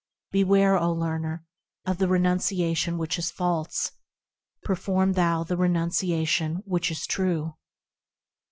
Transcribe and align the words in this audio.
Beware, 0.31 0.79
O 0.79 0.91
learner! 0.91 1.45
of 1.85 1.99
the 1.99 2.07
renunciation 2.07 2.97
which 2.97 3.19
is 3.19 3.29
false; 3.29 3.91
Perform 4.63 5.13
thou 5.13 5.43
the 5.43 5.57
renunciation 5.57 6.63
which 6.65 6.89
is 6.89 7.05
true. 7.05 7.53